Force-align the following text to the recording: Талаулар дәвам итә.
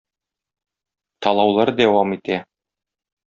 Талаулар 1.27 1.73
дәвам 1.81 2.17
итә. 2.17 2.41